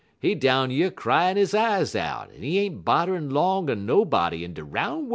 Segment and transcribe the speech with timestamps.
[0.19, 4.55] He down yer cryin' he eyes out, en he ain't bodderin' 'long er nobody in
[4.55, 5.09] de roun' worl'."